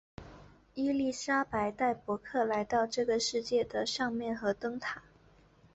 [0.73, 5.03] 伊丽莎白带伯克来到了这个世界的上面和灯塔。